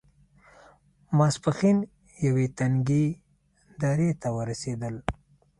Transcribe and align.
ماسپښين 1.17 1.77
يوې 2.25 2.47
تنګې 2.57 3.05
درې 3.81 4.09
ته 4.21 4.27
ورسېدل. 4.37 4.95